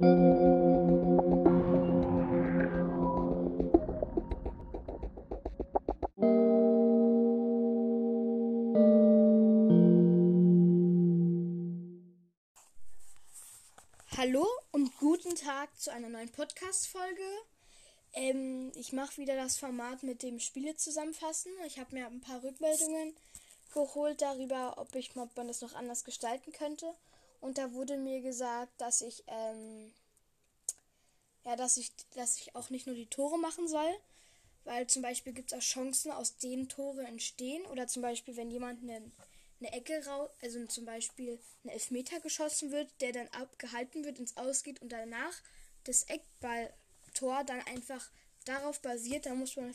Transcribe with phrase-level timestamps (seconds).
[0.00, 0.10] Hallo
[14.70, 17.20] und guten Tag zu einer neuen Podcast-Folge.
[18.12, 21.50] Ähm, ich mache wieder das Format mit dem Spiele zusammenfassen.
[21.66, 23.16] Ich habe mir ein paar Rückmeldungen
[23.74, 26.94] geholt darüber, ob, ich, ob man das noch anders gestalten könnte.
[27.40, 29.92] Und da wurde mir gesagt, dass ich, ähm,
[31.44, 33.94] ja, dass ich, dass ich auch nicht nur die Tore machen soll,
[34.64, 37.64] weil zum Beispiel gibt es auch Chancen, aus denen Tore entstehen.
[37.66, 39.10] Oder zum Beispiel, wenn jemand eine,
[39.60, 44.36] eine Ecke raus, also zum Beispiel ein Elfmeter geschossen wird, der dann abgehalten wird, ins
[44.36, 45.34] Ausgeht und danach
[45.84, 48.10] das Eckballtor dann einfach
[48.44, 49.26] darauf basiert.
[49.26, 49.74] Da muss man,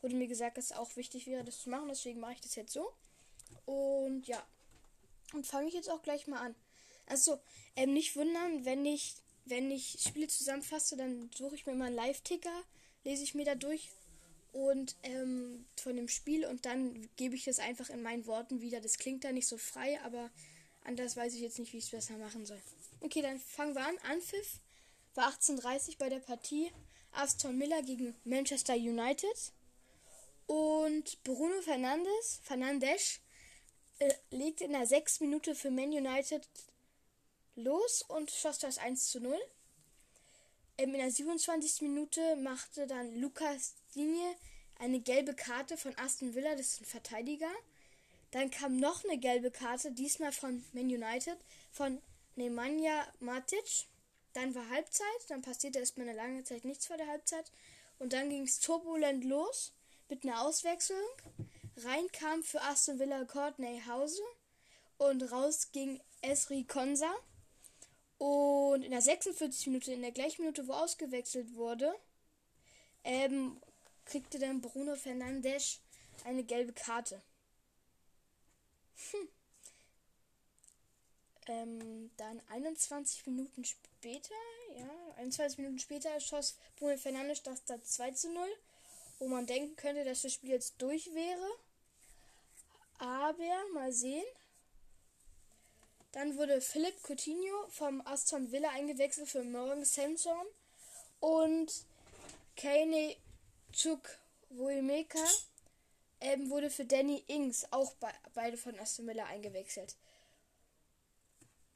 [0.00, 1.88] wurde mir gesagt, dass es auch wichtig wäre, das zu machen.
[1.88, 2.92] Deswegen mache ich das jetzt so.
[3.66, 4.42] Und ja.
[5.32, 6.54] Und fange ich jetzt auch gleich mal an.
[7.06, 7.38] Also,
[7.76, 9.14] ähm, nicht wundern, wenn ich,
[9.44, 12.62] wenn ich Spiele zusammenfasse, dann suche ich mir mal einen Live-Ticker,
[13.04, 13.90] lese ich mir da durch
[14.52, 18.80] und ähm, von dem Spiel und dann gebe ich das einfach in meinen Worten wieder.
[18.80, 20.30] Das klingt da nicht so frei, aber
[20.84, 22.60] anders weiß ich jetzt nicht, wie ich es besser machen soll.
[23.00, 23.98] Okay, dann fangen wir an.
[24.10, 24.60] Anpfiff
[25.14, 26.70] war 18:30 bei der Partie
[27.12, 29.52] Aston Miller gegen Manchester United
[30.46, 33.20] und Bruno Fernandes, Fernandes
[33.98, 36.46] äh, legte in der 6 Minute für Man United
[37.56, 39.38] los und schoss das 1 zu 0.
[40.78, 41.82] Ähm, in der 27.
[41.82, 44.34] Minute machte dann Lukas Digne
[44.78, 47.50] eine gelbe Karte von Aston Villa, das ist ein Verteidiger.
[48.32, 51.38] Dann kam noch eine gelbe Karte, diesmal von Man United,
[51.70, 52.02] von
[52.34, 53.86] Nemanja Matic.
[54.32, 57.52] Dann war Halbzeit, dann passierte erstmal eine lange Zeit nichts vor der Halbzeit.
[58.00, 59.72] Und dann ging es turbulent los
[60.08, 60.98] mit einer Auswechslung.
[61.76, 64.22] Rein kam für Aston Villa Courtney Hause
[64.98, 67.14] und raus ging Esri Konsa.
[68.24, 71.94] Und in der 46 Minute, in der gleichen Minute, wo ausgewechselt wurde,
[73.04, 73.60] ähm,
[74.06, 75.82] kriegte dann Bruno Fernandes
[76.24, 77.20] eine gelbe Karte.
[79.10, 79.28] Hm.
[81.48, 84.34] Ähm, dann 21 Minuten später,
[84.74, 88.48] ja, 21 Minuten später schoss Bruno Fernandes das da 2 zu 0,
[89.18, 91.50] wo man denken könnte, dass das Spiel jetzt durch wäre.
[92.96, 94.24] Aber mal sehen.
[96.14, 100.46] Dann wurde Philipp Coutinho vom Aston Villa eingewechselt für Morgan Sanson
[101.18, 101.72] und
[102.56, 103.16] Kane
[103.72, 105.18] Chukwuemeka
[106.20, 109.96] ähm, wurde für Danny Ings, auch be beide von Aston Villa eingewechselt.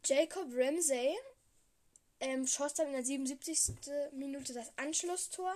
[0.04, 1.18] Jacob Ramsey
[2.20, 3.74] ähm, schoss dann in der 77.
[4.12, 5.52] Minute das Anschlusstor.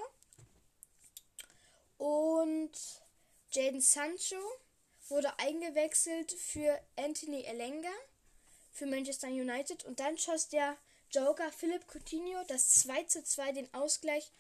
[1.99, 2.73] Und
[3.53, 4.43] Jaden Sancho
[5.09, 7.93] wurde eingewechselt für Anthony Elenga
[8.73, 10.77] für Manchester United und dann schoss der
[11.11, 14.33] Joker Philipp Coutinho das 2 zu 2 den Ausgleich.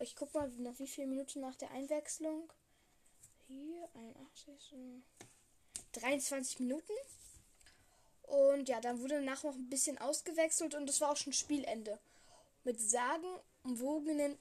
[0.00, 2.50] Ich guck mal, nach wie viele Minuten nach der Einwechslung.
[3.48, 5.02] Hier, 81.
[5.92, 6.92] 23 Minuten.
[8.22, 11.98] Und ja, dann wurde danach noch ein bisschen ausgewechselt und das war auch schon Spielende.
[12.64, 14.38] Mit sagenumwogenen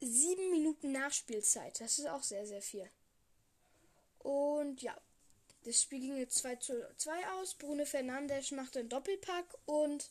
[0.00, 1.80] 7 Minuten Nachspielzeit.
[1.80, 2.88] Das ist auch sehr, sehr viel.
[4.18, 4.96] Und ja,
[5.68, 7.54] das Spiel ging jetzt 2 zu 2 aus.
[7.54, 10.08] Bruno Fernandes machte einen Doppelpack und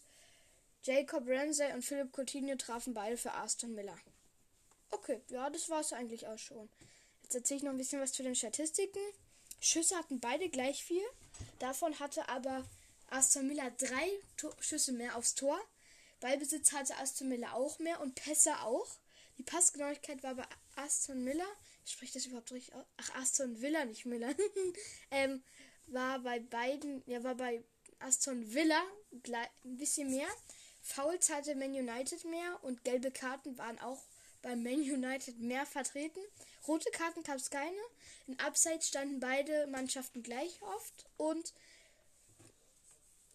[0.83, 3.97] Jacob Ramsey und Philipp Coutinho trafen beide für Aston Miller.
[4.91, 6.69] Okay, ja, das war es eigentlich auch schon.
[7.23, 9.01] Jetzt erzähle ich noch ein bisschen was zu den Statistiken.
[9.59, 11.03] Schüsse hatten beide gleich viel.
[11.57, 12.63] Davon hatte aber
[13.09, 14.11] Aston Miller drei
[14.59, 15.59] Schüsse mehr aufs Tor.
[16.19, 18.87] Ballbesitz hatte Aston Miller auch mehr und Pässe auch.
[19.37, 21.47] Die Passgenauigkeit war bei Aston Miller
[21.89, 22.85] spricht das überhaupt richtig aus?
[22.97, 24.33] Ach, Aston Villa, nicht Miller.
[25.11, 25.43] ähm,
[25.87, 27.63] war bei beiden, ja, war bei
[27.99, 28.81] Aston Villa
[29.63, 30.27] ein bisschen mehr.
[30.81, 34.03] Fouls hatte Man United mehr und gelbe Karten waren auch
[34.41, 36.19] bei Man United mehr vertreten.
[36.67, 37.77] Rote Karten gab es keine.
[38.27, 41.53] In Abseits standen beide Mannschaften gleich oft und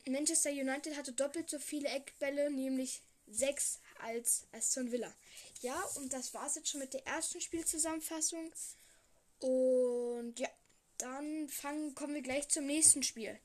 [0.06, 5.12] Manchester United hatte doppelt so viele Eckbälle, nämlich sechs als Aston Villa.
[5.60, 8.52] Ja, und das war es jetzt schon mit der ersten Spielzusammenfassung.
[9.40, 10.48] Und ja,
[10.98, 13.38] dann fangen, kommen wir gleich zum nächsten Spiel.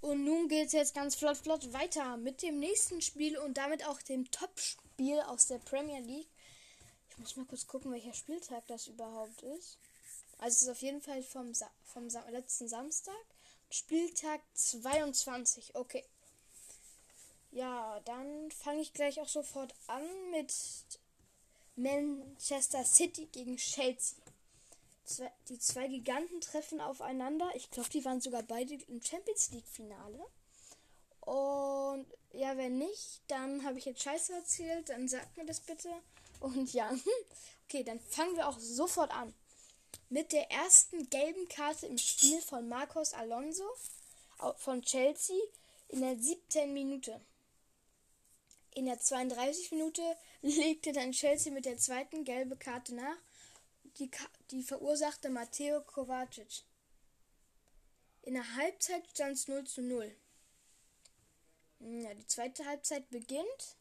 [0.00, 3.86] Und nun geht es jetzt ganz flott, flott weiter mit dem nächsten Spiel und damit
[3.86, 4.89] auch dem Top-Spiel
[5.28, 6.28] aus der Premier League
[7.20, 9.78] muss mal kurz gucken, welcher Spieltag das überhaupt ist.
[10.38, 13.14] Also es ist auf jeden Fall vom, Sa vom Sa letzten Samstag.
[13.70, 15.74] Spieltag 22.
[15.76, 16.04] Okay.
[17.52, 20.52] Ja, dann fange ich gleich auch sofort an mit
[21.76, 24.16] Manchester City gegen Chelsea.
[25.48, 27.50] Die zwei Giganten treffen aufeinander.
[27.54, 30.24] Ich glaube, die waren sogar beide im Champions League-Finale.
[31.30, 34.88] Und ja, wenn nicht, dann habe ich jetzt Scheiße erzählt.
[34.88, 35.88] Dann sagt mir das bitte.
[36.40, 36.90] Und ja,
[37.68, 39.32] okay, dann fangen wir auch sofort an.
[40.08, 43.62] Mit der ersten gelben Karte im Spiel von Marcos Alonso
[44.56, 45.36] von Chelsea
[45.86, 47.20] in der siebten Minute.
[48.74, 50.02] In der 32 Minute
[50.42, 53.18] legte dann Chelsea mit der zweiten gelben Karte nach.
[54.00, 54.10] Die,
[54.50, 56.64] die verursachte Matteo Kovacic.
[58.22, 60.12] In der Halbzeit stand es 0 zu 0.
[61.80, 63.76] Ja, die zweite Halbzeit beginnt.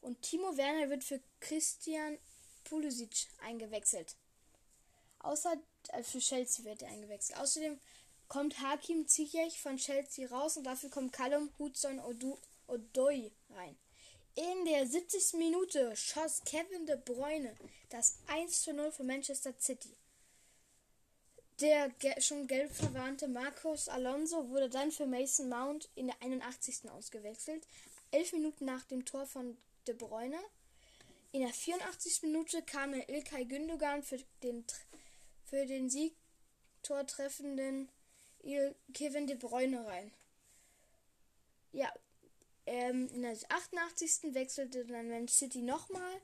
[0.00, 2.18] Und Timo Werner wird für Christian
[2.64, 4.14] Pulisic eingewechselt.
[5.20, 5.56] Außer
[5.88, 7.38] äh, für Chelsea wird er eingewechselt.
[7.38, 7.80] Außerdem
[8.28, 13.76] kommt Hakim Ziyech von Chelsea raus und dafür kommt Callum Hudson Odoi rein.
[14.34, 15.32] In der 70.
[15.38, 17.56] Minute schoss Kevin de Bruyne
[17.88, 19.96] das 1 zu 0 für Manchester City.
[21.60, 26.88] Der schon gelb verwarnte Marcos Alonso wurde dann für Mason Mount in der 81.
[26.90, 27.66] ausgewechselt,
[28.12, 29.56] elf Minuten nach dem Tor von
[29.88, 30.38] De Bruyne.
[31.32, 32.22] In der 84.
[32.22, 34.64] Minute kam der Ilkay Gündogan für den,
[35.44, 37.88] für den Siegtor treffenden
[38.94, 40.12] Kevin De Bruyne rein.
[41.72, 41.92] Ja,
[42.66, 44.32] ähm, in der 88.
[44.32, 46.20] wechselte dann Man City nochmal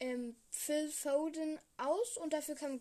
[0.00, 2.80] ähm, Phil Foden aus und dafür kam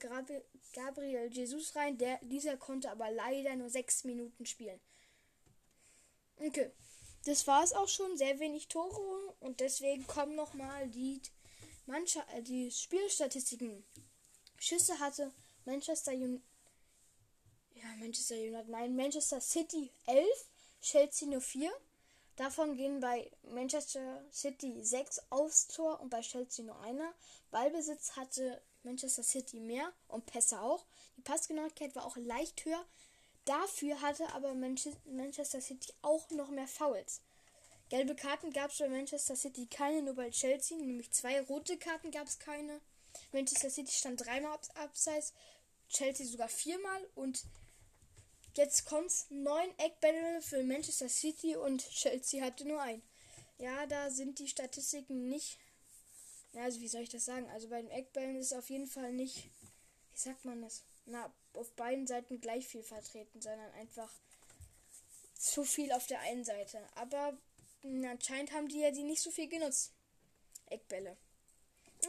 [0.74, 1.98] Gabriel Jesus rein.
[1.98, 4.80] Der, dieser konnte aber leider nur sechs Minuten spielen.
[6.38, 6.72] Okay,
[7.26, 8.18] das war es auch schon.
[8.18, 11.22] Sehr wenig Tore und deswegen kommen nochmal die,
[11.86, 13.86] Mannschaft, äh, die Spielstatistiken.
[14.60, 15.32] Schüsse hatte
[15.66, 16.44] Manchester United.
[17.76, 18.70] Ja, Manchester United.
[18.70, 20.28] Nein, Manchester City 11,
[20.82, 21.72] Chelsea nur 4.
[22.36, 27.14] Davon gehen bei Manchester City sechs aufs Tor und bei Chelsea nur einer.
[27.50, 30.86] Ballbesitz hatte Manchester City mehr und Pässe auch.
[31.16, 32.86] Die Passgenauigkeit war auch leicht höher.
[33.46, 37.22] Dafür hatte aber Manchester City auch noch mehr Fouls.
[37.90, 42.10] Gelbe Karten gab es bei Manchester City keine, nur bei Chelsea, nämlich zwei rote Karten
[42.10, 42.82] gab es keine.
[43.32, 45.34] Manchester City stand dreimal abseits,
[45.88, 47.44] Chelsea sogar viermal und
[48.56, 49.28] Jetzt kommt's.
[49.30, 53.02] Neun Eckbälle für Manchester City und Chelsea hatte nur ein.
[53.58, 55.60] Ja, da sind die Statistiken nicht.
[56.56, 57.50] Also wie soll ich das sagen?
[57.50, 59.50] Also bei den Eckbällen ist auf jeden Fall nicht.
[60.14, 60.84] Wie sagt man das?
[61.06, 64.10] Na, auf beiden Seiten gleich viel vertreten, sondern einfach
[65.38, 66.80] zu viel auf der einen Seite.
[66.96, 67.38] Aber
[67.84, 69.92] na, anscheinend haben die ja die nicht so viel genutzt.
[70.68, 71.18] Eckbälle.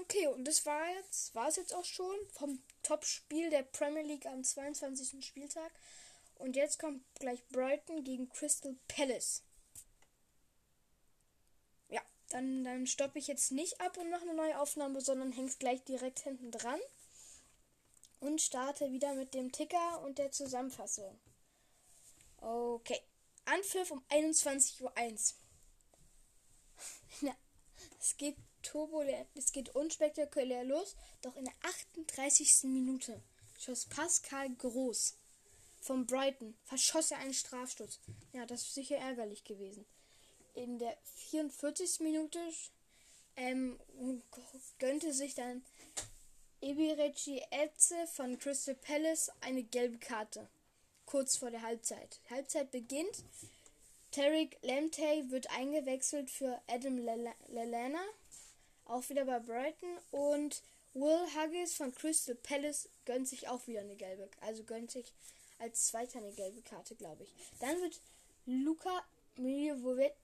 [0.01, 4.27] Okay, und das war jetzt, war es jetzt auch schon vom Top-Spiel der Premier League
[4.27, 5.25] am 22.
[5.25, 5.73] Spieltag.
[6.39, 9.43] Und jetzt kommt gleich Brighton gegen Crystal Palace.
[11.89, 15.49] Ja, dann, dann stoppe ich jetzt nicht ab und mache eine neue Aufnahme, sondern hänge
[15.49, 16.81] es gleich direkt hinten dran.
[18.21, 21.19] Und starte wieder mit dem Ticker und der Zusammenfassung.
[22.39, 23.01] Okay.
[23.45, 24.93] Anpfiff um 21.01 Uhr.
[27.21, 27.37] ja,
[28.01, 32.65] es geht turbulent, es geht unspektakulär los, doch in der 38.
[32.65, 33.23] Minute
[33.59, 35.15] schoss Pascal Groß
[35.87, 38.01] von Brighton verschoss er einen Strafstoß.
[38.33, 39.87] Ja, das ist sicher ärgerlich gewesen.
[40.55, 42.01] In der 44.
[42.01, 42.41] Minute
[43.37, 43.79] ähm,
[44.79, 45.63] gönnte sich dann
[46.61, 50.49] Ebireci Etze von Crystal Palace eine gelbe Karte.
[51.05, 52.19] Kurz vor der Halbzeit.
[52.29, 53.23] Die Halbzeit beginnt.
[54.11, 58.03] Tarek Lamptey wird eingewechselt für Adam Lallana.
[58.87, 59.99] Auch wieder bei Brighton.
[60.11, 60.63] Und
[60.95, 64.29] Will Huggis von Crystal Palace gönnt sich auch wieder eine gelbe.
[64.41, 65.13] Also gönnt sich
[65.59, 67.35] als zweiter eine gelbe Karte, glaube ich.
[67.61, 68.01] Dann wird
[68.47, 69.05] Luka
[69.37, 70.17] Milivojevic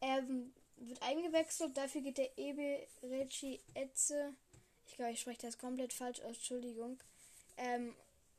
[0.00, 1.76] ähm, wird eingewechselt.
[1.76, 4.34] Dafür geht der Ebe Reci Etze,
[4.86, 6.98] ich glaube, ich spreche das komplett falsch aus, Entschuldigung,
[7.56, 7.94] ähm,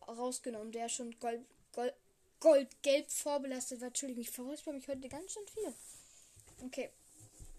[0.08, 1.94] rausgenommen, der schon Gold, Gold,
[2.40, 3.88] Gold-Gelb vorbelastet war.
[3.88, 5.74] Entschuldigung, ich verräusper mich heute ganz schön viel.
[6.66, 6.90] Okay.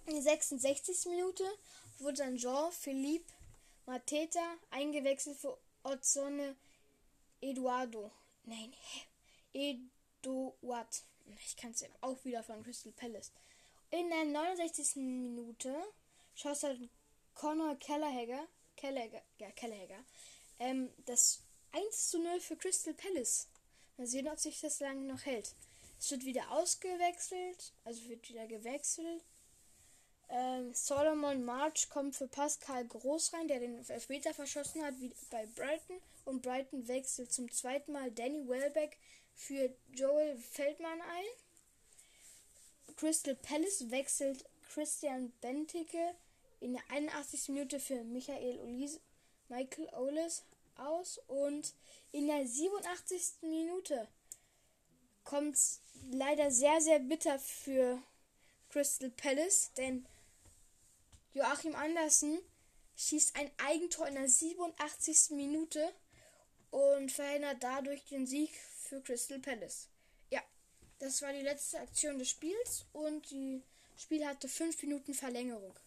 [0.07, 1.07] In der 66.
[1.07, 1.45] Minute
[1.99, 3.33] wurde dann Jean-Philippe
[3.87, 6.57] Mateta eingewechselt für Ozone
[7.41, 8.11] Eduardo.
[8.45, 8.73] Nein,
[9.53, 11.03] Eduard.
[11.45, 13.33] Ich kann es auch wieder von Crystal Palace.
[13.91, 14.97] In der 69.
[14.97, 15.75] Minute
[16.35, 16.77] schoss er
[17.35, 20.05] Conor Kellerhager, Kellerhager, ja, Kellerhager,
[20.59, 23.49] ähm, das 1 zu 0 für Crystal Palace.
[23.97, 25.55] Mal sehen, ob sich das lange noch hält.
[25.99, 29.25] Es wird wieder ausgewechselt, also wird wieder gewechselt.
[30.29, 35.47] Ähm, Solomon March kommt für Pascal Groß rein, der den Elfmeter verschossen hat, wie bei
[35.47, 36.01] Brighton.
[36.25, 38.99] Und Brighton wechselt zum zweiten Mal Danny Welbeck
[39.35, 42.95] für Joel Feldmann ein.
[42.97, 46.15] Crystal Palace wechselt Christian Benteke
[46.61, 47.51] in der 81.
[47.51, 49.01] Minute für Michael Olis,
[49.49, 50.43] Michael Olis
[50.77, 51.75] aus und
[52.13, 53.43] in der 87.
[53.43, 54.09] Minute
[55.25, 55.59] kommt
[56.11, 58.03] leider sehr, sehr bitter für
[58.71, 60.07] Crystal Palace, denn
[61.37, 62.39] Joachim Andersen
[62.97, 65.33] schießt ein Eigentor in der 87.
[65.33, 65.93] Minute
[66.71, 68.51] und verhindert dadurch den Sieg
[68.85, 69.91] für Crystal Palace.
[70.31, 70.43] Ja,
[70.99, 73.63] das war die letzte Aktion des Spiels und die
[73.99, 75.79] Spiel hatte 5 Minuten Verlängerung.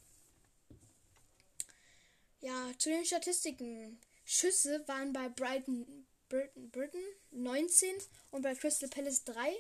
[2.42, 4.00] Ja, zu den Statistiken.
[4.26, 7.96] Schüsse waren bei Brighton, Britain, Britain 19
[8.30, 9.52] und bei Crystal Palace 3.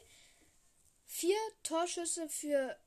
[1.07, 2.77] Vier Torschüsse für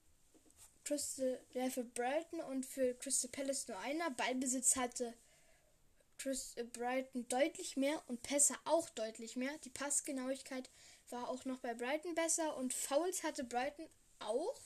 [0.85, 4.11] Crystal, ja, für Brighton und für Crystal Palace nur einer.
[4.11, 5.15] Ballbesitz hatte
[6.25, 9.57] äh, Brighton deutlich mehr und Pässe auch deutlich mehr.
[9.65, 10.69] Die Passgenauigkeit
[11.11, 14.61] war auch noch bei Brighton besser und Fouls hatte Brighton auch.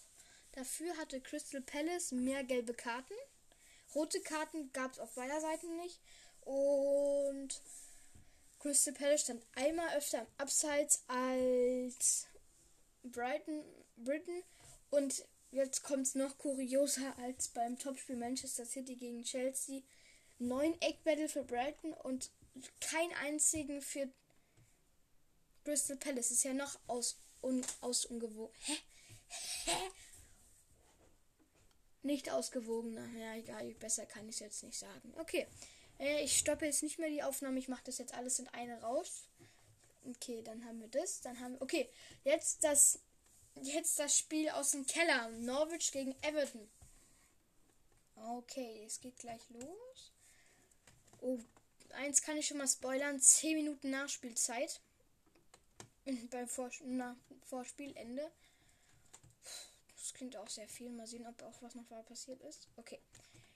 [0.53, 3.15] Dafür hatte Crystal Palace mehr gelbe Karten.
[3.95, 6.01] Rote Karten gab es auf beider Seiten nicht.
[6.43, 7.61] Und
[8.61, 12.27] Crystal Palace stand einmal öfter am Abseits als
[13.03, 13.65] Brighton,
[13.97, 14.43] Britain.
[14.91, 19.83] Und jetzt kommt es noch kurioser als beim Topspiel Manchester City gegen Chelsea.
[20.38, 22.31] Neun Eckbattle für Brighton und
[22.81, 24.09] kein einzigen für
[25.65, 26.31] Crystal Palace.
[26.31, 28.55] Ist ja noch aus, un, aus ungewogen.
[28.61, 28.76] Hä?
[29.65, 29.91] Hä?
[32.03, 33.07] Nicht ausgewogener.
[33.19, 35.12] Ja, egal, besser kann ich es jetzt nicht sagen.
[35.19, 35.47] Okay.
[35.99, 37.59] Äh, ich stoppe jetzt nicht mehr die Aufnahme.
[37.59, 39.29] Ich mache das jetzt alles in eine raus.
[40.05, 41.21] Okay, dann haben wir das.
[41.21, 41.62] Dann haben wir.
[41.62, 41.91] Okay,
[42.23, 43.00] jetzt das.
[43.63, 45.29] Jetzt das Spiel aus dem Keller.
[45.31, 46.69] Norwich gegen Everton.
[48.15, 50.13] Okay, es geht gleich los.
[51.21, 51.39] Oh,
[51.95, 53.21] eins kann ich schon mal spoilern.
[53.21, 54.81] 10 Minuten Nachspielzeit.
[56.31, 58.31] Beim Vor na, Vorspielende.
[59.97, 60.91] Das klingt auch sehr viel.
[60.91, 62.69] Mal sehen, ob auch was noch passiert ist.
[62.77, 63.01] Okay.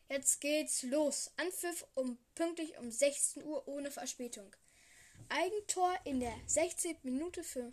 [0.09, 1.31] Jetzt geht's los.
[1.37, 4.51] Anpfiff um pünktlich um 16 Uhr ohne Verspätung.
[5.29, 6.97] Eigentor in der 16.
[7.05, 7.73] Minute für,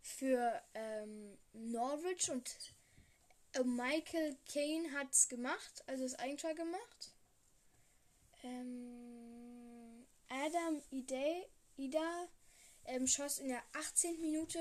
[0.00, 2.50] für ähm, Norwich und
[3.52, 7.14] äh, Michael Kane hat es gemacht, also das Eigentor gemacht.
[8.42, 11.42] Ähm, Adam Ida,
[11.76, 12.28] Ida
[12.86, 14.20] ähm, schoss in der 18.
[14.20, 14.58] Minute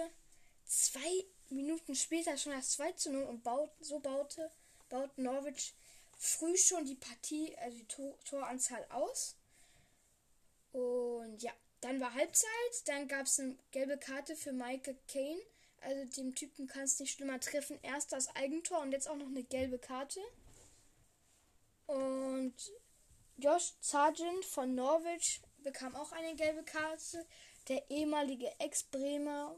[0.66, 4.52] zwei Minuten später schon das 2 zu 0 und baut, so baute,
[4.88, 5.74] baut Norwich
[6.18, 9.36] früh schon die Partie, also die Tor, Toranzahl aus.
[10.72, 12.50] Und ja, dann war Halbzeit,
[12.86, 15.42] dann gab es eine gelbe Karte für Michael Kane.
[15.82, 17.80] Also dem Typen kann es nicht schlimmer treffen.
[17.82, 20.20] Erst das Eigentor und jetzt auch noch eine gelbe Karte.
[21.88, 22.54] Und
[23.38, 27.26] Josh Sargent von Norwich bekam auch eine gelbe Karte.
[27.70, 29.56] Der ehemalige Ex-Bremer.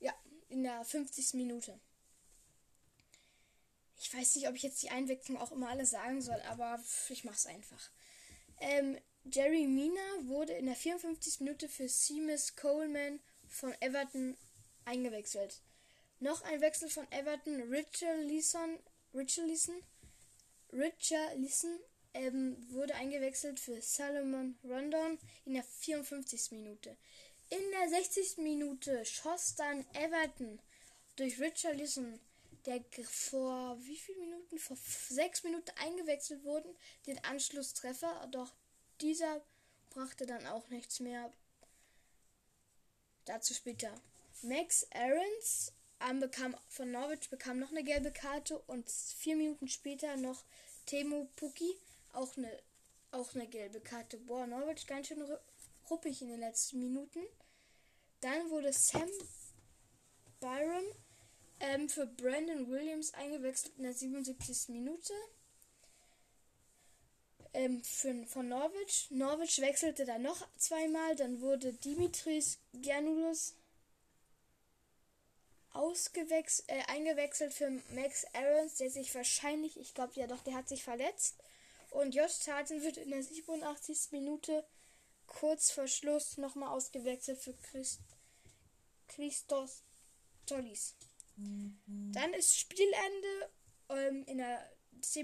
[0.00, 0.14] Ja,
[0.50, 1.34] in der 50.
[1.34, 1.80] Minute.
[4.00, 6.78] Ich weiß nicht, ob ich jetzt die Einwechslung auch immer alles sagen soll, aber
[7.08, 7.90] ich mach's einfach.
[8.60, 8.98] Ähm,
[9.30, 11.40] Jerry Mina wurde in der 54.
[11.40, 14.36] Minute für Seamus Coleman von Everton
[14.84, 15.60] eingewechselt.
[16.20, 18.78] Noch ein Wechsel von Everton, Richard Leeson,
[19.14, 19.82] Richard Leeson,
[20.72, 21.78] Richard Leeson
[22.14, 26.52] ähm, wurde eingewechselt für Salomon Rondon in der 54.
[26.52, 26.96] Minute.
[27.50, 28.38] In der 60.
[28.38, 30.58] Minute schoss dann Everton
[31.16, 32.18] durch Richard Leeson,
[32.64, 34.58] der vor wie vielen Minuten?
[34.58, 34.76] Vor
[35.08, 36.74] sechs Minuten eingewechselt wurden,
[37.06, 38.28] den Anschlusstreffer.
[38.32, 38.52] Doch
[39.00, 39.42] dieser
[39.90, 41.32] brachte dann auch nichts mehr.
[43.24, 43.92] Dazu später.
[44.42, 45.72] Max Aarons
[46.08, 50.44] ähm, bekam, von Norwich bekam noch eine gelbe Karte und vier Minuten später noch
[50.86, 51.76] Temu Puki
[52.12, 52.50] auch eine,
[53.10, 54.18] auch eine gelbe Karte.
[54.18, 55.22] Boah, Norwich ganz schön
[55.90, 57.20] ruppig in den letzten Minuten.
[58.20, 59.08] Dann wurde Sam
[60.40, 60.84] Byron
[61.60, 64.68] ähm, für Brandon Williams eingewechselt in der 77.
[64.68, 65.12] Minute.
[67.54, 69.08] Ähm, für, von Norwich.
[69.10, 71.16] Norwich wechselte dann noch zweimal.
[71.16, 73.54] Dann wurde Dimitris Gernulus
[75.72, 80.68] ausgewechselt, äh, eingewechselt für Max Aarons, der sich wahrscheinlich, ich glaube ja doch, der hat
[80.68, 81.36] sich verletzt.
[81.90, 84.12] Und Josh Sargent wird in der 87.
[84.12, 84.64] Minute
[85.26, 88.00] kurz vor Schluss nochmal ausgewechselt für Christ
[89.08, 89.82] Christos
[90.46, 90.94] Tollis.
[91.36, 92.12] Mhm.
[92.12, 93.50] Dann ist Spielende
[93.88, 94.77] ähm, in der 10,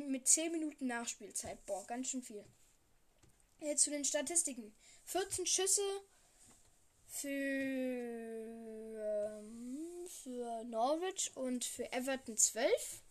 [0.08, 1.64] mit 10 Minuten Nachspielzeit.
[1.66, 2.44] Boah, ganz schön viel.
[3.60, 4.74] Jetzt zu den Statistiken.
[5.04, 5.82] 14 Schüsse
[7.06, 7.28] für,
[8.98, 13.02] ähm, für Norwich und für Everton 12.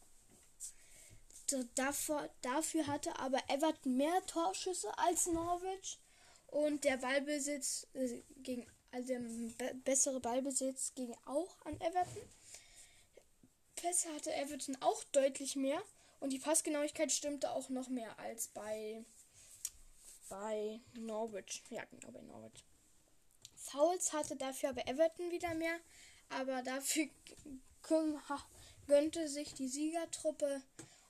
[1.76, 6.00] Davor, dafür hatte aber Everton mehr Torschüsse als Norwich
[6.48, 12.22] und der Ballbesitz äh, ging also der be bessere Ballbesitz ging auch an Everton.
[13.76, 15.82] Pässe hatte Everton auch deutlich mehr
[16.24, 19.04] und die Passgenauigkeit stimmte auch noch mehr als bei
[20.30, 21.64] bei Norwich.
[21.70, 22.64] Ja, genau bei Norwich.
[23.58, 25.78] Fouls hatte dafür aber Everton wieder mehr,
[26.30, 27.10] aber dafür
[28.88, 30.62] gönnte sich die Siegertruppe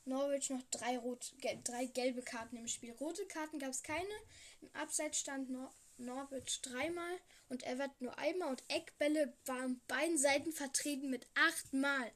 [0.05, 1.31] Norwich noch drei, rot,
[1.63, 2.93] drei gelbe Karten im Spiel.
[2.93, 4.15] Rote Karten gab es keine.
[4.61, 8.49] Im Abseits stand Nor Norwich dreimal und Everton nur einmal.
[8.49, 12.11] Und Eckbälle waren beiden Seiten vertreten mit achtmal.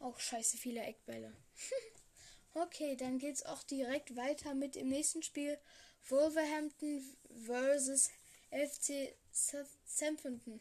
[0.00, 1.32] Auch scheiße viele Eckbälle.
[2.62, 5.58] okay, dann geht's auch direkt weiter mit dem nächsten Spiel.
[6.08, 7.02] Wolverhampton
[7.44, 8.10] versus
[8.50, 10.60] FC Southampton.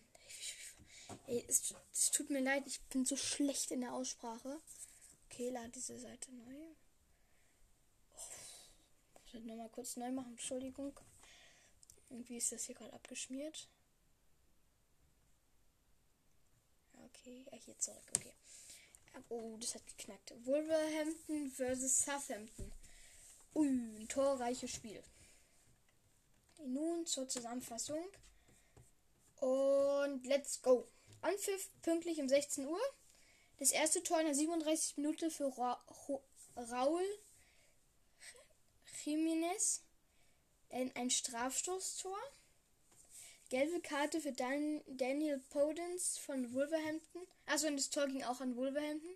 [1.27, 4.61] Ey, es, es tut mir leid, ich bin so schlecht in der Aussprache.
[5.25, 6.55] Okay, lade diese Seite neu.
[8.13, 8.19] Oh,
[9.23, 10.99] muss ich nochmal kurz neu machen, Entschuldigung.
[12.09, 13.69] Irgendwie ist das hier gerade abgeschmiert.
[16.93, 18.33] Okay, hier zurück, okay.
[19.29, 20.33] Oh, das hat geknackt.
[20.45, 22.71] Wolverhampton versus Southampton.
[23.55, 25.03] Ui, ein torreiches Spiel.
[26.65, 28.03] Nun zur Zusammenfassung.
[29.39, 30.87] Und let's go.
[31.21, 32.81] Anpfiff pünktlich um 16 Uhr.
[33.57, 34.97] Das erste Tor in der 37.
[34.97, 35.83] Minute für Ra
[36.55, 37.05] Raul
[39.03, 39.81] Jiménez.
[40.69, 42.17] Ein Strafstoßtor.
[43.49, 47.21] Gelbe Karte für Dan Daniel Podens von Wolverhampton.
[47.45, 49.15] Achso, und das Tor ging auch an Wolverhampton.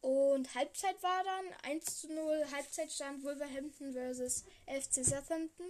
[0.00, 2.46] Und Halbzeit war dann 1 zu 0.
[2.52, 5.66] Halbzeitstand Wolverhampton versus FC Southampton.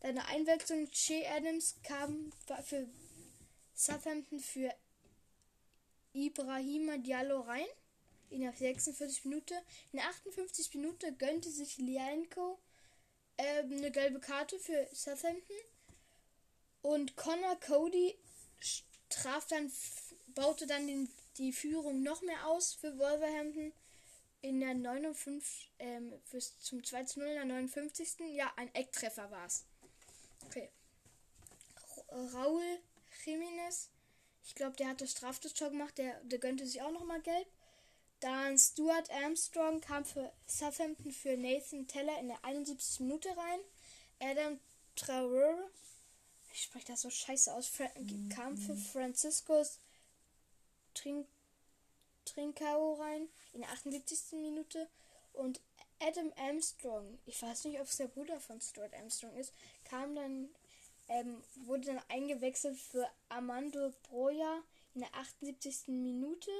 [0.00, 0.90] Dann eine Einwechslung.
[0.90, 2.32] Che Adams kam
[2.64, 2.88] für
[3.74, 4.74] Southampton für
[6.12, 7.66] Ibrahima Diallo rein.
[8.30, 9.54] In der 46 Minute.
[9.92, 12.58] In der 58 Minute gönnte sich Lianko
[13.36, 15.56] äh, eine gelbe Karte für Southampton.
[16.86, 18.16] Und Connor Cody
[19.08, 19.72] traf dann,
[20.28, 23.72] baute dann den, die Führung noch mehr aus für Wolverhampton.
[24.42, 28.36] In der 59, ähm, bis zum 2 zu 0 in der 59.
[28.36, 29.64] Ja, ein Ecktreffer war es.
[30.44, 30.70] Okay.
[32.32, 32.62] Raul
[33.24, 33.88] Jiménez
[34.46, 35.98] ich glaube, der hat das Strafstoßtor gemacht.
[35.98, 37.48] Der, der gönnte sich auch nochmal gelb.
[38.20, 43.00] Dann Stuart Armstrong kam für Southampton für Nathan Teller in der 71.
[43.00, 43.60] Minute rein.
[44.20, 44.60] Adam
[44.94, 45.68] Traore,
[46.56, 47.86] ich spreche das so scheiße aus, Fra
[48.30, 49.78] kam für Franciscos
[50.94, 51.26] Trink
[52.24, 54.40] Trincao rein in der 78.
[54.40, 54.88] Minute.
[55.34, 55.60] Und
[56.00, 59.52] Adam Armstrong, ich weiß nicht, ob es der Bruder von Stuart Armstrong ist,
[59.84, 60.48] kam dann
[61.08, 64.62] ähm, wurde dann eingewechselt für Armando Broja
[64.94, 65.88] in der 78.
[65.88, 66.50] Minute.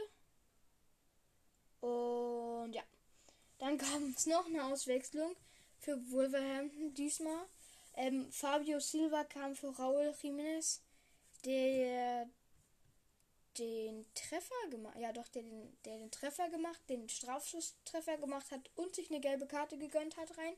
[1.81, 2.83] Und ja,
[3.59, 5.35] dann kam es noch eine Auswechslung
[5.81, 7.47] für Wolverhampton diesmal.
[7.97, 10.81] Ähm, Fabio Silva kam für Raúl Jiménez,
[11.45, 12.29] der
[13.59, 18.71] den Treffer gemacht, ja doch, der den, der den Treffer gemacht, den Strafschusstreffer gemacht hat
[18.75, 20.55] und sich eine gelbe Karte gegönnt hat rein.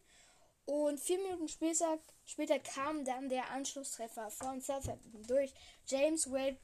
[0.66, 5.54] Und vier Minuten später, später kam dann der Anschlusstreffer von Southampton durch
[5.86, 6.58] James Wade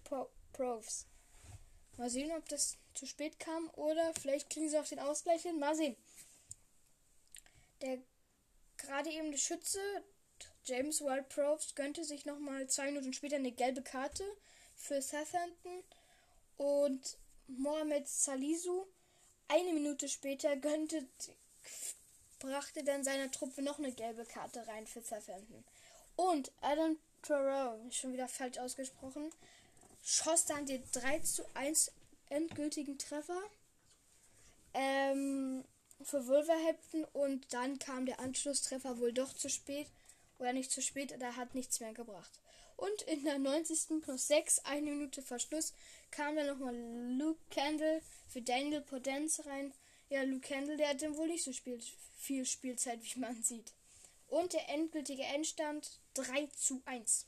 [0.52, 1.06] Proves.
[1.96, 5.58] Mal sehen, ob das zu spät kam oder vielleicht kriegen sie auch den Ausgleich hin.
[5.58, 5.96] Mal sehen.
[7.80, 7.98] Der
[8.76, 9.80] gerade eben der Schütze
[10.64, 14.24] James Wade Proves gönnte sich nochmal zwei Minuten später eine gelbe Karte
[14.74, 15.82] für Southampton.
[16.56, 18.86] Und Mohamed Salisu
[19.48, 21.06] eine Minute später gönnte
[22.38, 25.64] brachte dann seiner Truppe noch eine gelbe Karte rein für Southampton.
[26.16, 29.30] Und Adam Thoreau, schon wieder falsch ausgesprochen,
[30.02, 31.92] schoss dann den 3 zu 1
[32.28, 33.40] endgültigen Treffer
[34.74, 35.64] ähm,
[36.02, 37.04] für Wolverhampton.
[37.12, 39.88] Und dann kam der Anschlusstreffer wohl doch zu spät
[40.44, 42.40] oder nicht zu spät, da hat nichts mehr gebracht.
[42.76, 44.02] Und in der 90.
[44.02, 45.72] plus 6, eine Minute vor Schluss,
[46.10, 46.76] kam dann nochmal
[47.18, 49.72] Luke Candle für Daniel Podenz rein.
[50.10, 51.80] Ja, Luke Candle, der hat dann wohl nicht so spiel
[52.18, 53.72] viel Spielzeit, wie man sieht.
[54.28, 57.26] Und der endgültige Endstand 3 zu 1.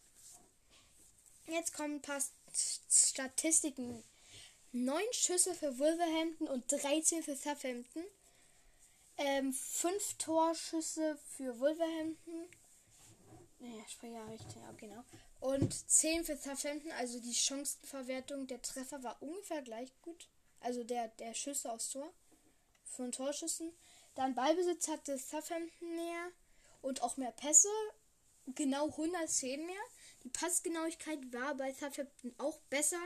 [1.46, 2.22] Jetzt kommen ein paar
[2.90, 4.02] Statistiken.
[4.72, 8.04] 9 Schüsse für Wolverhampton und 13 für Southampton.
[9.16, 12.48] Ähm, 5 Torschüsse für Wolverhampton.
[13.66, 15.04] Ne, ich spreche ja richtig, ja, genau.
[15.40, 20.28] Und 10 für Southampton, also die Chancenverwertung der Treffer war ungefähr gleich gut.
[20.60, 22.12] Also der, der Schüsse aufs Tor.
[22.84, 23.72] Von Torschüssen.
[24.14, 26.30] Dann Ballbesitz hatte Southampton mehr
[26.80, 27.68] und auch mehr Pässe.
[28.54, 29.82] Genau 110 mehr.
[30.22, 33.00] Die Passgenauigkeit war bei Southampton auch besser.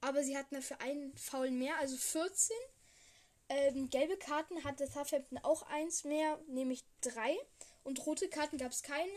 [0.00, 2.56] Aber sie hatten dafür einen Foul mehr, also 14.
[3.50, 7.36] Ähm, gelbe Karten hatte Southampton auch eins mehr, nämlich drei.
[7.84, 9.12] Und rote Karten gab es keine.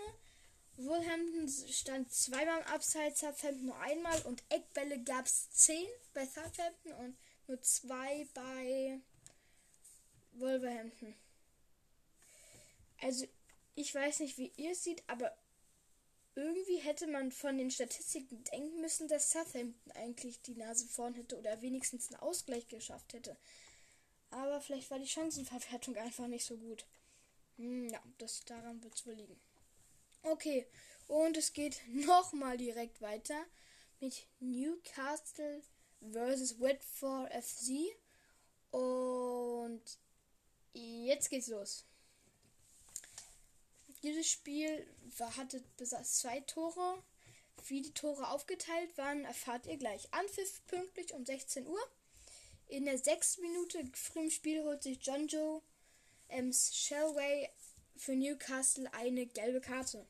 [0.78, 6.94] Wolverhampton stand zweimal im Abseits, Southampton nur einmal und Eckbälle gab es zehn bei Southampton
[6.94, 9.00] und nur zwei bei
[10.34, 11.16] Wolverhampton.
[13.02, 13.28] Also,
[13.76, 15.36] ich weiß nicht, wie ihr es seht, aber
[16.36, 21.38] irgendwie hätte man von den Statistiken denken müssen, dass Southampton eigentlich die Nase vorn hätte
[21.38, 23.38] oder wenigstens einen Ausgleich geschafft hätte.
[24.32, 26.88] Aber vielleicht war die Chancenverwertung einfach nicht so gut.
[27.58, 29.40] Hm, ja, das daran wird es wohl liegen.
[30.24, 30.66] Okay,
[31.08, 33.46] und es geht nochmal direkt weiter
[34.00, 35.62] mit Newcastle
[36.12, 37.96] versus Watford FC.
[38.72, 39.82] Und
[40.74, 41.86] jetzt geht's los.
[44.02, 44.88] Dieses Spiel
[45.38, 47.04] hatte besaß zwei Tore.
[47.68, 50.14] Wie die Tore aufgeteilt waren, erfahrt ihr gleich.
[50.14, 51.80] Anpfiff pünktlich um 16 Uhr.
[52.68, 55.62] In der sechsten Minute früh im Spiel holt sich John Joe
[56.28, 57.50] Ems Shellway
[57.96, 60.08] für Newcastle eine gelbe Karte.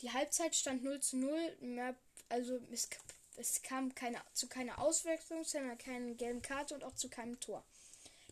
[0.00, 1.56] Die Halbzeit stand 0 zu 0.
[1.60, 1.94] Mehr,
[2.28, 2.88] also es,
[3.36, 7.64] es kam keine, zu keiner Auswechslung, zu keiner gelben Karte und auch zu keinem Tor.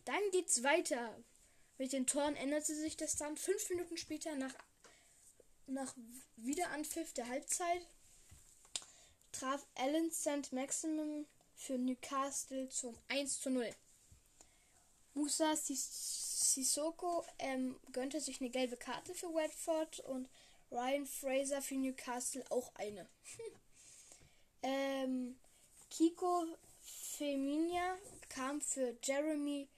[0.05, 1.15] Dann geht's weiter.
[1.77, 3.37] Mit den Toren änderte sich das dann.
[3.37, 4.53] Fünf Minuten später nach,
[5.67, 5.93] nach
[6.37, 7.85] Wiederanpfiff der Halbzeit
[9.31, 10.51] traf Alan St.
[10.53, 13.69] Maximum für Newcastle zum 1 zu 0.
[15.13, 20.29] Musa Sissoko ähm, gönnte sich eine gelbe Karte für Watford und
[20.71, 23.07] Ryan Fraser für Newcastle auch eine.
[24.63, 25.37] ähm,
[25.89, 26.45] Kiko
[26.81, 27.97] Feminia
[28.29, 29.69] kam für Jeremy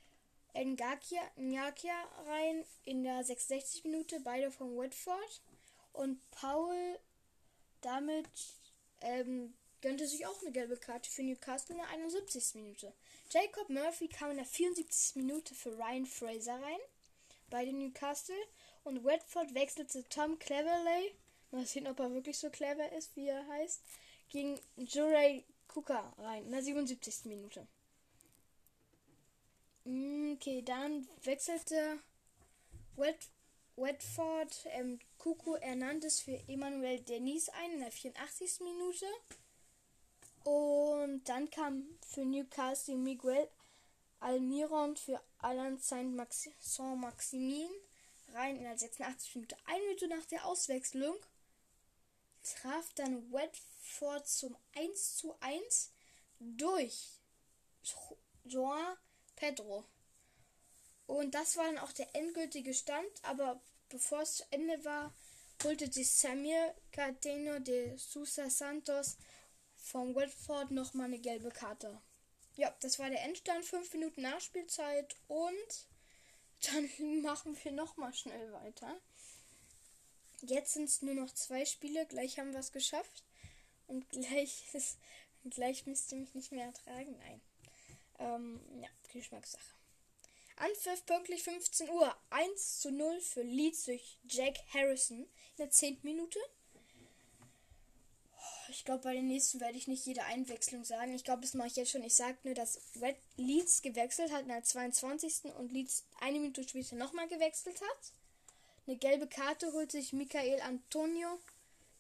[0.54, 5.42] Ngakia, rein in der 66 Minute, beide von Watford.
[5.94, 7.00] Und Paul
[7.82, 8.28] damit
[9.02, 12.56] ähm, gönnte sich auch eine gelbe Karte für Newcastle in der 71.
[12.56, 12.94] Minute.
[13.32, 15.16] Jacob Murphy kam in der 74.
[15.16, 16.80] Minute für Ryan Fraser rein
[17.50, 18.36] bei den Newcastle
[18.90, 21.14] und Watford wechselte Tom Cleverley,
[21.52, 23.82] mal sehen, ob er wirklich so clever ist, wie er heißt,
[24.30, 27.26] gegen Jurey Cooker rein in der 77.
[27.26, 27.68] Minute.
[29.86, 32.00] Mm, okay, dann wechselte
[32.96, 33.30] Wet
[33.76, 38.60] Watford ähm, Kuku Hernandez für Emmanuel Denis ein in der 84.
[38.62, 39.06] Minute.
[40.44, 43.48] Und dann kam für Newcastle Miguel
[44.20, 47.70] Almiron für Alan Saint-Maximin
[48.34, 49.36] rein in der 86.
[49.36, 49.58] Minute.
[49.66, 51.16] Eine Minute nach der Auswechslung
[52.44, 55.92] traf dann Watford zum 1 zu 1
[56.40, 57.20] durch
[58.44, 58.98] Joan
[59.36, 59.86] Pedro.
[61.06, 65.14] Und das war dann auch der endgültige Stand, aber bevor es zu Ende war,
[65.64, 69.18] holte sich Samir Cateno de Sousa Santos
[69.76, 72.02] vom Watford nochmal eine gelbe Karte.
[72.56, 75.89] Ja, das war der Endstand, fünf Minuten Nachspielzeit und
[76.62, 79.00] dann machen wir nochmal schnell weiter.
[80.42, 83.24] Jetzt sind es nur noch zwei Spiele, gleich haben wir es geschafft
[83.88, 84.98] und gleich ist,
[85.50, 87.18] gleich müsst ihr mich nicht mehr ertragen.
[87.20, 87.42] Nein.
[88.20, 89.80] Ähm, ja, Geschmackssache.
[90.58, 92.16] Anpfiff pünktlich 15 Uhr.
[92.32, 96.00] 1 zu 0 für Leeds durch Jack Harrison in der 10.
[96.04, 96.40] Minute.
[98.70, 101.14] Ich glaube, bei den nächsten werde ich nicht jede Einwechslung sagen.
[101.14, 102.04] Ich glaube, das mache ich jetzt schon.
[102.04, 105.54] Ich sage nur, dass Red Leeds gewechselt hat in der 22.
[105.58, 108.14] und Leeds eine Minute später nochmal gewechselt hat.
[108.88, 111.40] Eine gelbe Karte holt sich Michael Antonio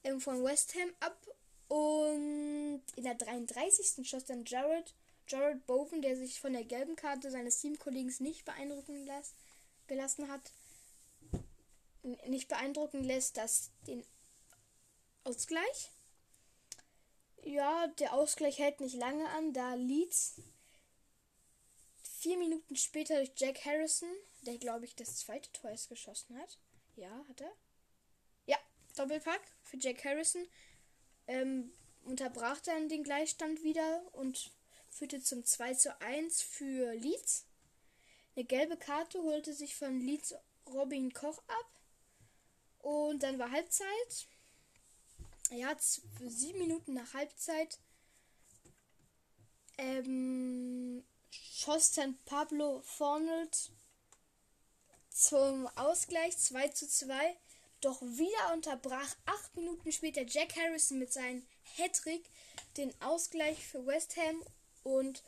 [0.03, 1.17] ähm, von West Ham ab.
[1.67, 4.07] Und in der 33.
[4.07, 4.93] schoss dann Jared
[5.29, 9.33] Jared Bowen, der sich von der gelben Karte seines Teamkollegen nicht beeindrucken las
[9.87, 10.41] gelassen hat,
[12.27, 14.03] nicht beeindrucken lässt, dass den
[15.23, 15.91] Ausgleich.
[17.43, 20.41] Ja, der Ausgleich hält nicht lange an, da Leeds
[22.19, 24.09] vier Minuten später durch Jack Harrison,
[24.41, 26.57] der glaube ich das zweite Tor ist geschossen hat.
[26.95, 27.51] Ja, hat er?
[28.45, 28.57] Ja,
[28.97, 30.45] Doppelpack für Jack Harrison.
[31.27, 31.71] Ähm,
[32.03, 34.51] unterbrach dann den Gleichstand wieder und
[34.89, 37.45] führte zum 2 zu 1 für Leeds.
[38.35, 40.35] Eine gelbe Karte holte sich von Leeds
[40.67, 41.69] Robin Koch ab.
[42.79, 44.27] Und dann war Halbzeit.
[45.49, 47.79] Ja, sieben Minuten nach Halbzeit
[49.79, 53.71] ähm, schoss dann Pablo Fornelt
[55.09, 57.35] zum Ausgleich 2 zu 2.
[57.81, 61.43] Doch wieder unterbrach acht Minuten später Jack Harrison mit seinem
[61.77, 62.25] Hattrick
[62.77, 64.43] den Ausgleich für West Ham
[64.83, 65.23] und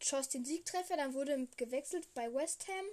[0.00, 0.96] schoss den Siegtreffer.
[0.96, 2.86] Dann wurde gewechselt bei West Ham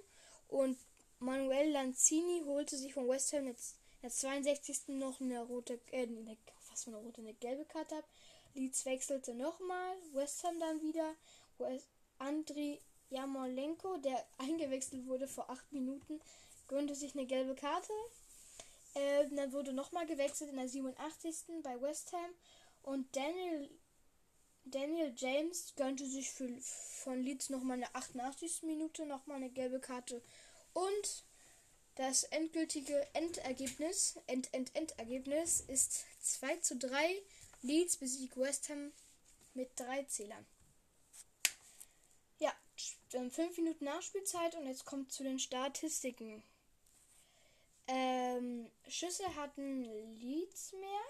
[0.48, 0.78] und
[1.18, 4.88] Manuel Lanzini holte sich von West Ham jetzt der 62.
[4.88, 8.04] noch eine rote, äh, eine, fast eine rote, eine gelbe Karte ab.
[8.54, 11.14] Leeds wechselte nochmal, West Ham dann wieder.
[11.58, 11.88] West,
[12.18, 16.20] Andri Jamolenko, der eingewechselt wurde vor 8 Minuten,
[16.68, 17.92] gönnte sich eine gelbe Karte.
[18.94, 21.62] Äh, dann wurde nochmal gewechselt in der 87.
[21.62, 22.30] bei West Ham.
[22.82, 23.70] Und Daniel,
[24.64, 28.62] Daniel James gönnte sich für, von Leeds nochmal eine 88.
[28.64, 30.22] Minute nochmal eine gelbe Karte.
[30.74, 31.24] Und
[31.96, 37.22] das endgültige Endergebnis, End, End, Endergebnis ist 2 zu 3.
[37.62, 38.92] Leeds besiegt West Ham
[39.54, 40.44] mit drei Zählern.
[42.38, 42.52] Ja,
[43.30, 46.42] fünf Minuten Nachspielzeit und jetzt kommt zu den Statistiken.
[47.86, 49.84] Ähm, Schüsse hatten
[50.20, 51.00] Leeds mehr.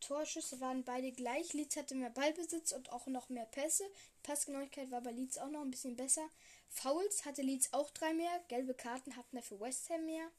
[0.00, 1.52] Torschüsse waren beide gleich.
[1.54, 3.84] Leeds hatte mehr Ballbesitz und auch noch mehr Pässe.
[4.22, 6.28] Passgenauigkeit war bei Leeds auch noch ein bisschen besser.
[6.68, 8.44] Fouls hatte Leeds auch drei mehr.
[8.48, 10.30] Gelbe Karten hatten dafür West Ham mehr.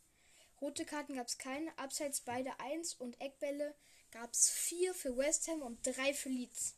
[0.61, 1.77] Rote Karten gab es keine.
[1.77, 3.75] Abseits beide eins und Eckbälle
[4.11, 6.75] gab es vier für West Ham und drei für Leeds.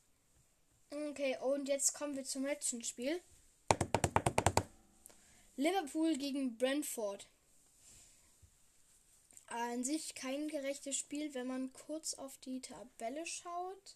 [0.89, 3.21] Okay, und jetzt kommen wir zum letzten Spiel.
[5.57, 7.27] Liverpool gegen Brentford.
[9.47, 13.95] An sich kein gerechtes Spiel, wenn man kurz auf die Tabelle schaut.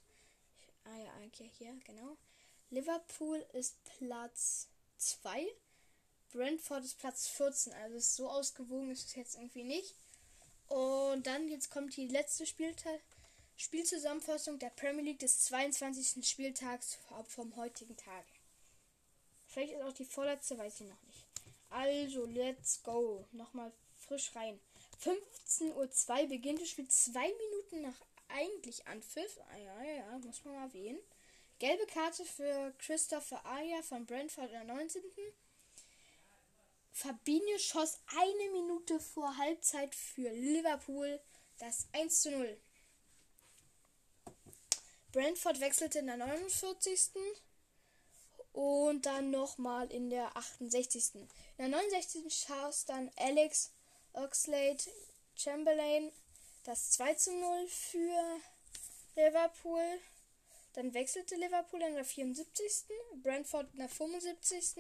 [0.86, 2.18] Ah ja, okay, hier, genau.
[2.70, 4.70] Liverpool ist Platz
[5.02, 5.48] 2.
[6.32, 7.74] Brentford ist Platz 14.
[7.74, 9.96] Also ist so ausgewogen ist es jetzt irgendwie nicht.
[10.68, 13.02] Und dann jetzt kommt die letzte Spieltag.
[13.58, 16.28] Spielzusammenfassung der Premier League des 22.
[16.28, 18.26] Spieltags vom heutigen Tag.
[19.48, 21.26] Vielleicht ist auch die vorletzte, weiß ich noch nicht.
[21.70, 23.26] Also, let's go.
[23.34, 23.72] Nochmal
[24.08, 24.60] frisch rein.
[25.04, 29.40] 15.02 Uhr beginnt das Spiel zwei Minuten nach eigentlich Anpfiff.
[29.52, 31.00] Ah, ja, ja, ja, muss man mal erwähnen.
[31.62, 35.04] Gelbe Karte für Christopher Aya von Brentford in der 19.
[36.92, 41.22] Fabinho schoss eine Minute vor Halbzeit für Liverpool
[41.60, 42.60] das 1 zu 0.
[45.12, 47.12] Brentford wechselte in der 49.
[48.54, 51.14] Und dann nochmal in der 68.
[51.14, 51.28] In
[51.60, 52.24] der 69.
[52.34, 53.72] schoss dann Alex
[54.14, 54.84] Oxlade
[55.36, 56.12] Chamberlain
[56.64, 58.42] das 2 zu 0 für
[59.16, 60.00] Liverpool.
[60.74, 62.86] Dann wechselte Liverpool in der 74.
[63.22, 64.76] Brentford in der 75.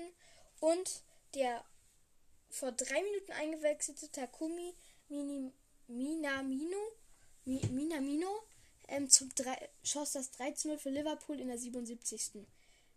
[0.60, 1.04] Und
[1.36, 1.64] der
[2.50, 4.74] vor drei Minuten eingewechselte Takumi
[5.10, 5.52] Mini,
[5.88, 6.78] Minamino,
[7.46, 8.44] Minamino
[8.88, 12.46] ähm, 3, schoss das 3 zu 0 für Liverpool in der 77.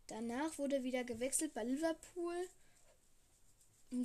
[0.06, 2.48] Danach wurde wieder gewechselt bei Liverpool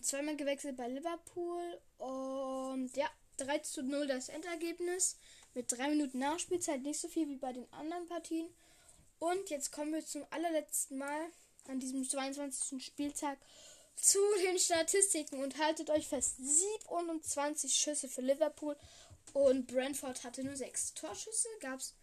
[0.02, 5.18] zweimal gewechselt bei Liverpool und ja, 3 zu 0 das Endergebnis.
[5.56, 8.48] Mit 3 Minuten Nachspielzeit nicht so viel wie bei den anderen Partien.
[9.20, 11.26] Und jetzt kommen wir zum allerletzten Mal
[11.68, 12.84] an diesem 22.
[12.84, 13.38] Spieltag
[13.96, 18.78] zu den Statistiken und haltet euch fest: 27 Schüsse für Liverpool
[19.34, 21.50] und Brentford hatte nur 6 Torschüsse.
[21.60, 21.94] Gab es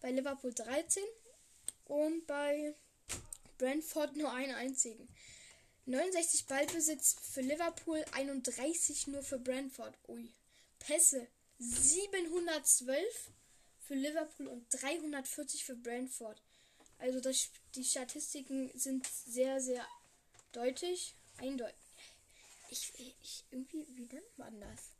[0.00, 1.02] bei Liverpool 13
[1.86, 2.74] und bei
[3.58, 5.08] Brentford nur einen einzigen.
[5.86, 9.96] 69 Ballbesitz für Liverpool, 31 nur für Brentford.
[10.08, 10.32] Ui.
[10.80, 11.26] Pässe
[11.58, 13.30] 712
[13.78, 16.42] für Liverpool und 340 für Brentford.
[16.98, 19.86] Also das, die Statistiken sind sehr, sehr
[20.52, 21.14] deutlich.
[21.38, 21.76] Eindeutig.
[22.70, 24.92] Ich, ich, irgendwie, wie nennt man das?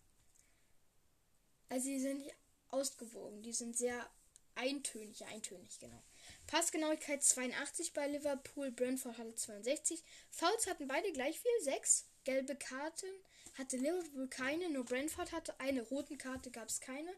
[1.69, 2.23] Also die sind
[2.69, 3.43] ausgewogen.
[3.43, 4.09] Die sind sehr
[4.55, 6.03] eintönig, eintönig, genau.
[6.47, 10.03] Passgenauigkeit 82 bei Liverpool, Brentford hatte 62.
[10.31, 12.07] Fouls hatten beide gleich viel, 6.
[12.25, 13.07] Gelbe Karten
[13.55, 15.83] hatte Liverpool keine, nur Brentford hatte eine.
[15.83, 17.13] Roten Karte gab es keine.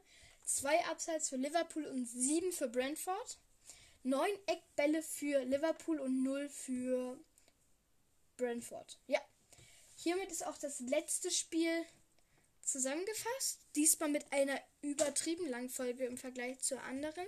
[0.45, 3.39] Zwei Abseits für Liverpool und 7 für Brentford.
[4.09, 7.19] 9 Eckbälle für Liverpool und 0 für
[8.37, 8.99] Brentford.
[9.07, 9.21] Ja.
[9.97, 11.85] Hiermit ist auch das letzte Spiel
[12.63, 13.59] zusammengefasst.
[13.75, 17.27] Diesmal mit einer übertrieben langen Folge im Vergleich zur anderen.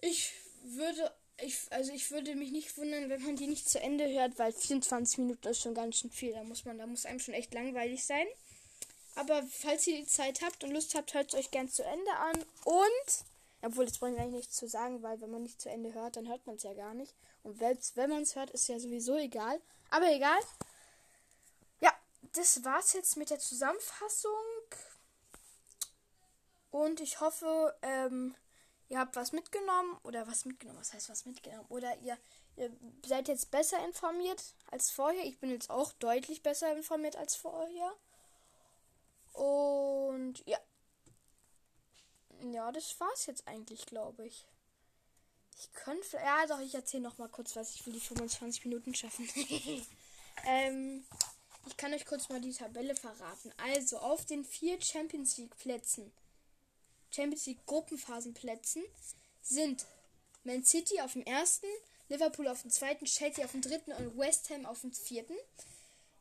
[0.00, 4.08] Ich würde, ich, also ich würde mich nicht wundern, wenn man die nicht zu Ende
[4.08, 6.32] hört, weil 24 Minuten ist schon ganz schön viel.
[6.32, 8.26] Da muss man, da muss einem schon echt langweilig sein.
[9.14, 12.12] Aber falls ihr die Zeit habt und Lust habt, hört es euch gern zu Ende
[12.12, 12.44] an.
[12.64, 13.24] Und,
[13.62, 16.28] obwohl das bringt eigentlich nichts zu sagen, weil wenn man nicht zu Ende hört, dann
[16.28, 17.14] hört man es ja gar nicht.
[17.44, 19.60] Und selbst wenn man es hört, ist ja sowieso egal.
[19.90, 20.40] Aber egal.
[21.80, 21.92] Ja,
[22.32, 24.32] das war's jetzt mit der Zusammenfassung.
[26.70, 28.34] Und ich hoffe, ähm,
[28.88, 31.66] ihr habt was mitgenommen oder was mitgenommen, was heißt was mitgenommen?
[31.68, 32.18] Oder ihr,
[32.56, 32.70] ihr
[33.06, 35.24] seid jetzt besser informiert als vorher.
[35.24, 37.92] Ich bin jetzt auch deutlich besser informiert als vorher.
[39.34, 40.58] Und ja.
[42.50, 44.46] Ja, das war's jetzt eigentlich, glaube ich.
[45.58, 46.16] Ich könnte.
[46.16, 47.74] Ja, doch, ich erzähle noch mal kurz was.
[47.74, 49.28] Ich will die 25 Minuten schaffen.
[50.46, 51.04] ähm,
[51.66, 53.52] ich kann euch kurz mal die Tabelle verraten.
[53.58, 56.12] Also, auf den vier Champions League Plätzen
[57.14, 58.82] Champions League Gruppenphasenplätzen
[59.42, 59.84] sind
[60.44, 61.66] Man City auf dem ersten,
[62.08, 65.36] Liverpool auf dem zweiten, Chelsea auf dem dritten und West Ham auf dem vierten.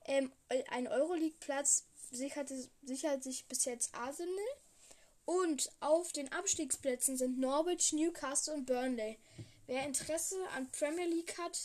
[0.06, 0.32] Ähm,
[0.70, 4.36] ein Euroleague-Platz sicherte, sichert sich bis jetzt Arsenal.
[5.26, 9.18] Und auf den Abstiegsplätzen sind Norwich, Newcastle und Burnley.
[9.68, 11.58] Wer Interesse an Premier League hat,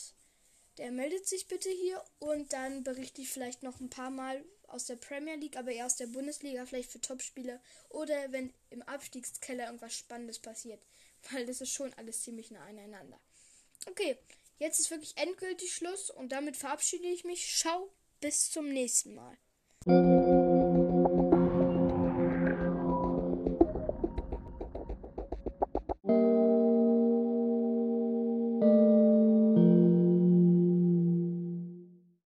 [0.77, 4.85] der meldet sich bitte hier und dann berichte ich vielleicht noch ein paar Mal aus
[4.85, 9.65] der Premier League, aber eher aus der Bundesliga, vielleicht für Topspiele oder wenn im Abstiegskeller
[9.65, 10.81] irgendwas Spannendes passiert,
[11.31, 13.19] weil das ist schon alles ziemlich nah aneinander.
[13.89, 14.17] Okay,
[14.59, 17.57] jetzt ist wirklich endgültig Schluss und damit verabschiede ich mich.
[17.57, 17.89] Ciao,
[18.19, 19.37] bis zum nächsten Mal.